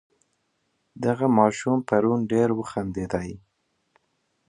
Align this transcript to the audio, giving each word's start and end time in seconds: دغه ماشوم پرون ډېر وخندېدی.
دغه 1.05 1.25
ماشوم 1.37 1.77
پرون 1.89 2.19
ډېر 2.31 2.49
وخندېدی. 2.59 3.33